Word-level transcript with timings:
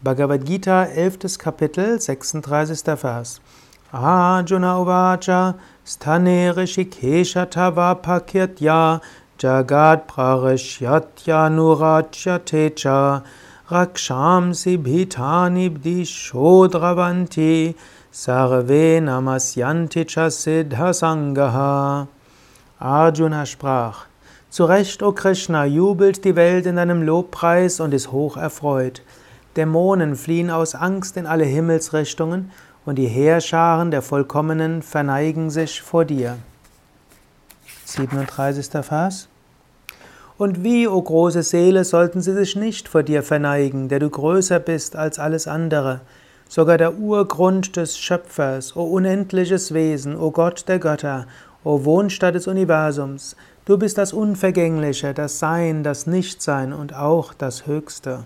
Bhagavad 0.00 0.46
Gita, 0.46 0.88
11. 0.94 1.40
Kapitel, 1.40 1.98
36. 1.98 2.94
Vers. 2.94 3.40
Arjuna 3.92 4.78
uvacha 4.78 5.56
sthane 5.84 6.54
rishikesha 6.54 7.46
tavapakirtya 7.46 9.00
jagat 9.38 10.06
prarishyatya 10.06 11.50
nurachyate 11.50 13.24
rakshamsi 13.68 14.78
bhitani 14.78 15.68
bdishodravanti 15.68 17.74
sarve 18.12 19.00
namasyanti 19.02 20.06
cha 20.06 20.30
siddhasangaha. 20.30 22.06
Arjuna 22.80 23.44
sprach, 23.44 24.06
Zu 24.48 24.66
Recht, 24.66 25.02
o 25.02 25.10
Krishna, 25.10 25.64
jubelt 25.64 26.24
die 26.24 26.36
Welt 26.36 26.66
in 26.66 26.76
deinem 26.76 27.02
Lobpreis 27.02 27.80
und 27.80 27.92
ist 27.92 28.12
hoch 28.12 28.36
erfreut. 28.36 29.02
Dämonen 29.58 30.14
fliehen 30.14 30.50
aus 30.50 30.76
Angst 30.76 31.16
in 31.16 31.26
alle 31.26 31.44
Himmelsrichtungen 31.44 32.52
und 32.86 32.94
die 32.94 33.08
Heerscharen 33.08 33.90
der 33.90 34.02
Vollkommenen 34.02 34.82
verneigen 34.82 35.50
sich 35.50 35.82
vor 35.82 36.04
dir. 36.04 36.38
37. 37.84 38.68
Vers. 38.86 39.28
Und 40.36 40.62
wie, 40.62 40.86
o 40.86 41.02
große 41.02 41.42
Seele, 41.42 41.82
sollten 41.82 42.22
sie 42.22 42.34
sich 42.34 42.54
nicht 42.54 42.88
vor 42.88 43.02
dir 43.02 43.24
verneigen, 43.24 43.88
der 43.88 43.98
du 43.98 44.08
größer 44.08 44.60
bist 44.60 44.94
als 44.94 45.18
alles 45.18 45.48
andere, 45.48 46.02
sogar 46.48 46.78
der 46.78 46.96
Urgrund 46.96 47.74
des 47.74 47.98
Schöpfers, 47.98 48.76
o 48.76 48.84
unendliches 48.84 49.74
Wesen, 49.74 50.14
o 50.16 50.30
Gott 50.30 50.68
der 50.68 50.78
Götter, 50.78 51.26
o 51.64 51.84
Wohnstatt 51.84 52.36
des 52.36 52.46
Universums, 52.46 53.34
du 53.64 53.76
bist 53.76 53.98
das 53.98 54.12
Unvergängliche, 54.12 55.14
das 55.14 55.40
Sein, 55.40 55.82
das 55.82 56.06
Nichtsein 56.06 56.72
und 56.72 56.94
auch 56.94 57.34
das 57.34 57.66
Höchste. 57.66 58.22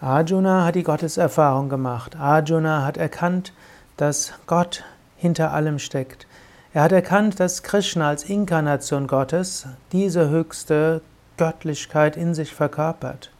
Arjuna 0.00 0.64
hat 0.64 0.76
die 0.76 0.84
Gotteserfahrung 0.84 1.68
gemacht. 1.68 2.14
Arjuna 2.14 2.84
hat 2.84 2.96
erkannt, 2.96 3.52
dass 3.96 4.32
Gott 4.46 4.84
hinter 5.16 5.52
allem 5.52 5.80
steckt. 5.80 6.28
Er 6.72 6.82
hat 6.82 6.92
erkannt, 6.92 7.40
dass 7.40 7.64
Krishna 7.64 8.08
als 8.08 8.22
Inkarnation 8.22 9.08
Gottes 9.08 9.66
diese 9.90 10.28
höchste 10.28 11.00
Göttlichkeit 11.36 12.16
in 12.16 12.32
sich 12.32 12.54
verkörpert. 12.54 13.32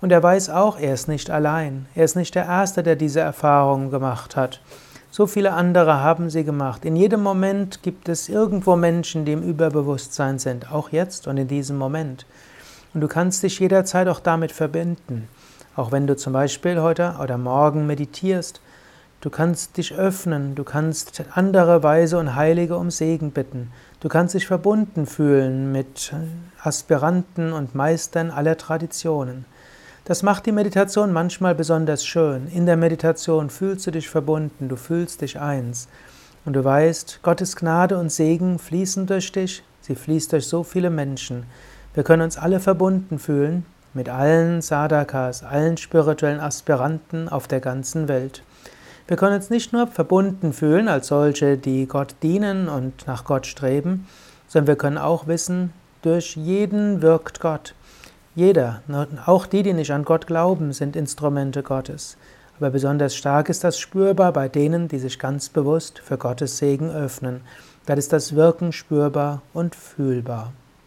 Und 0.00 0.10
er 0.10 0.22
weiß 0.22 0.48
auch, 0.48 0.78
er 0.78 0.94
ist 0.94 1.08
nicht 1.08 1.28
allein. 1.28 1.86
Er 1.94 2.04
ist 2.04 2.16
nicht 2.16 2.34
der 2.34 2.46
Erste, 2.46 2.82
der 2.82 2.96
diese 2.96 3.20
Erfahrung 3.20 3.90
gemacht 3.90 4.34
hat. 4.34 4.62
So 5.10 5.26
viele 5.26 5.52
andere 5.52 6.00
haben 6.00 6.30
sie 6.30 6.44
gemacht. 6.44 6.86
In 6.86 6.96
jedem 6.96 7.22
Moment 7.22 7.82
gibt 7.82 8.08
es 8.08 8.30
irgendwo 8.30 8.76
Menschen, 8.76 9.26
die 9.26 9.32
im 9.32 9.42
Überbewusstsein 9.42 10.38
sind, 10.38 10.72
auch 10.72 10.88
jetzt 10.88 11.26
und 11.26 11.36
in 11.36 11.48
diesem 11.48 11.76
Moment. 11.76 12.24
Und 12.94 13.02
du 13.02 13.08
kannst 13.08 13.42
dich 13.42 13.58
jederzeit 13.58 14.08
auch 14.08 14.20
damit 14.20 14.52
verbinden. 14.52 15.28
Auch 15.78 15.92
wenn 15.92 16.08
du 16.08 16.16
zum 16.16 16.32
Beispiel 16.32 16.80
heute 16.80 17.14
oder 17.22 17.38
morgen 17.38 17.86
meditierst, 17.86 18.60
du 19.20 19.30
kannst 19.30 19.76
dich 19.76 19.94
öffnen, 19.94 20.56
du 20.56 20.64
kannst 20.64 21.22
andere 21.36 21.84
Weise 21.84 22.18
und 22.18 22.34
Heilige 22.34 22.76
um 22.76 22.90
Segen 22.90 23.30
bitten. 23.30 23.70
Du 24.00 24.08
kannst 24.08 24.34
dich 24.34 24.44
verbunden 24.44 25.06
fühlen 25.06 25.70
mit 25.70 26.12
Aspiranten 26.60 27.52
und 27.52 27.76
Meistern 27.76 28.32
aller 28.32 28.56
Traditionen. 28.56 29.44
Das 30.04 30.24
macht 30.24 30.46
die 30.46 30.52
Meditation 30.52 31.12
manchmal 31.12 31.54
besonders 31.54 32.04
schön. 32.04 32.48
In 32.48 32.66
der 32.66 32.76
Meditation 32.76 33.48
fühlst 33.48 33.86
du 33.86 33.92
dich 33.92 34.08
verbunden, 34.08 34.68
du 34.68 34.74
fühlst 34.74 35.20
dich 35.20 35.38
eins. 35.38 35.86
Und 36.44 36.54
du 36.54 36.64
weißt, 36.64 37.20
Gottes 37.22 37.54
Gnade 37.54 37.98
und 37.98 38.10
Segen 38.10 38.58
fließen 38.58 39.06
durch 39.06 39.30
dich, 39.30 39.62
sie 39.82 39.94
fließt 39.94 40.32
durch 40.32 40.48
so 40.48 40.64
viele 40.64 40.90
Menschen. 40.90 41.44
Wir 41.94 42.02
können 42.02 42.22
uns 42.22 42.36
alle 42.36 42.58
verbunden 42.58 43.20
fühlen 43.20 43.64
mit 43.98 44.08
allen 44.08 44.62
Sadhakas, 44.62 45.42
allen 45.42 45.76
spirituellen 45.76 46.38
Aspiranten 46.38 47.28
auf 47.28 47.48
der 47.48 47.58
ganzen 47.58 48.06
Welt. 48.06 48.44
Wir 49.08 49.16
können 49.16 49.34
uns 49.34 49.50
nicht 49.50 49.72
nur 49.72 49.88
verbunden 49.88 50.52
fühlen 50.52 50.86
als 50.86 51.08
solche, 51.08 51.58
die 51.58 51.88
Gott 51.88 52.14
dienen 52.22 52.68
und 52.68 53.08
nach 53.08 53.24
Gott 53.24 53.44
streben, 53.44 54.06
sondern 54.46 54.68
wir 54.68 54.76
können 54.76 54.98
auch 54.98 55.26
wissen, 55.26 55.72
durch 56.02 56.36
jeden 56.36 57.02
wirkt 57.02 57.40
Gott. 57.40 57.74
Jeder, 58.36 58.82
auch 59.26 59.46
die, 59.46 59.64
die 59.64 59.72
nicht 59.72 59.90
an 59.90 60.04
Gott 60.04 60.28
glauben, 60.28 60.72
sind 60.72 60.94
Instrumente 60.94 61.64
Gottes. 61.64 62.16
Aber 62.56 62.70
besonders 62.70 63.16
stark 63.16 63.48
ist 63.48 63.64
das 63.64 63.80
spürbar 63.80 64.32
bei 64.32 64.48
denen, 64.48 64.86
die 64.86 65.00
sich 65.00 65.18
ganz 65.18 65.48
bewusst 65.48 65.98
für 65.98 66.18
Gottes 66.18 66.58
Segen 66.58 66.92
öffnen. 66.92 67.40
Da 67.86 67.94
ist 67.94 68.12
das 68.12 68.36
Wirken 68.36 68.70
spürbar 68.70 69.42
und 69.54 69.74
fühlbar. 69.74 70.52